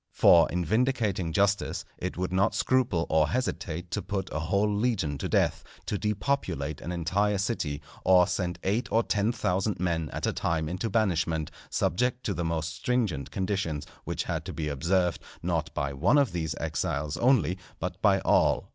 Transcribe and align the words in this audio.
For 0.13 0.49
in 0.49 0.65
vindicating 0.65 1.31
justice, 1.31 1.85
it 1.99 2.17
would 2.17 2.33
not 2.33 2.55
scruple 2.55 3.05
or 3.07 3.29
hesitate 3.29 3.91
to 3.91 4.01
put 4.01 4.33
a 4.33 4.39
whole 4.39 4.67
legion 4.67 5.19
to 5.19 5.29
death, 5.29 5.63
to 5.85 5.95
depopulate 5.95 6.81
an 6.81 6.91
entire 6.91 7.37
city, 7.37 7.83
or 8.03 8.25
send 8.25 8.57
eight 8.63 8.91
or 8.91 9.03
ten 9.03 9.31
thousand 9.31 9.79
men 9.79 10.09
at 10.11 10.25
a 10.25 10.33
time 10.33 10.67
into 10.67 10.89
banishment, 10.89 11.51
subject 11.69 12.23
to 12.23 12.33
the 12.33 12.43
most 12.43 12.73
stringent 12.73 13.29
conditions, 13.29 13.85
which 14.03 14.23
had 14.23 14.43
to 14.45 14.53
be 14.53 14.69
observed, 14.69 15.21
not 15.43 15.71
by 15.75 15.93
one 15.93 16.17
of 16.17 16.31
these 16.31 16.55
exiles 16.59 17.15
only, 17.17 17.59
but 17.79 18.01
by 18.01 18.21
all. 18.21 18.69